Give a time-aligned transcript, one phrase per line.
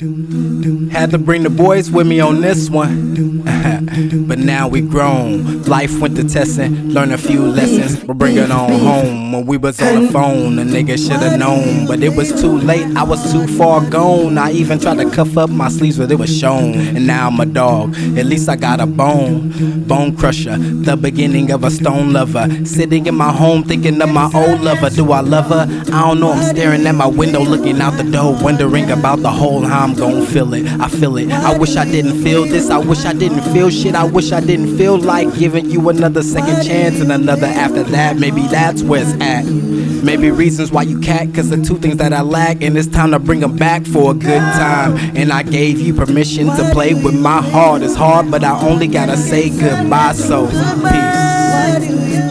[0.00, 3.44] Had to bring the boys with me on this one.
[4.28, 5.64] but now we grown.
[5.64, 8.04] Life went to testing, learn a few lessons.
[8.04, 9.32] We'll bring it on home.
[9.32, 11.88] When we was on the phone, the nigga should've known.
[11.88, 14.38] But it was too late, I was too far gone.
[14.38, 16.74] I even tried to cuff up my sleeves, but it was shown.
[16.74, 19.50] And now I'm a dog, at least I got a bone.
[19.88, 22.46] Bone crusher, the beginning of a stone lover.
[22.64, 24.90] Sitting in my home thinking of my old lover.
[24.90, 25.66] Do I love her?
[25.92, 29.30] I don't know, I'm staring at my window, looking out the door, wondering about the
[29.30, 30.66] whole how I'm gonna feel it.
[30.66, 31.30] I feel it.
[31.30, 32.68] I wish I didn't feel this.
[32.68, 33.94] I wish I didn't feel shit.
[33.94, 38.18] I wish I didn't feel like giving you another second chance and another after that.
[38.18, 39.46] Maybe that's where it's at.
[40.04, 43.12] Maybe reasons why you cat, cause the two things that I lack, and it's time
[43.12, 44.98] to bring them back for a good time.
[45.16, 47.80] And I gave you permission to play with my heart.
[47.80, 52.27] It's hard, but I only gotta say goodbye, so peace.